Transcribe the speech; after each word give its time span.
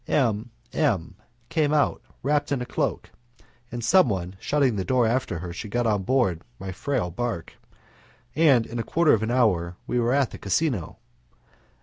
M 0.07 0.49
M 0.73 1.13
came 1.49 1.71
out 1.71 2.01
wrapped 2.23 2.51
in 2.51 2.59
a 2.59 2.65
cloak, 2.65 3.11
and 3.71 3.85
someone 3.85 4.35
shutting 4.39 4.75
the 4.75 4.83
door 4.83 5.05
after 5.05 5.37
her 5.37 5.53
she 5.53 5.69
got 5.69 5.85
on 5.85 6.01
board 6.01 6.41
my 6.57 6.71
frail 6.71 7.11
bark, 7.11 7.53
and 8.35 8.65
in 8.65 8.79
a 8.79 8.83
quarter 8.83 9.13
of 9.13 9.21
an 9.21 9.29
hour 9.29 9.75
we 9.85 9.99
were 9.99 10.11
at 10.11 10.31
the 10.31 10.39
casino. 10.39 10.97